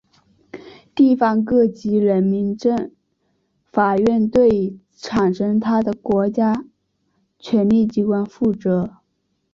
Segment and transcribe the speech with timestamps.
[0.95, 2.57] 地方各级人民
[3.67, 6.65] 法院对产生它的国家
[7.37, 8.89] 权力机关负责。